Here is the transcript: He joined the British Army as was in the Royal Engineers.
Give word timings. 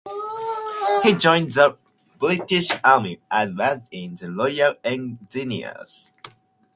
He 1.03 1.13
joined 1.13 1.53
the 1.53 1.77
British 2.17 2.71
Army 2.83 3.19
as 3.29 3.51
was 3.51 3.87
in 3.91 4.15
the 4.15 4.31
Royal 4.31 4.73
Engineers. 4.83 6.15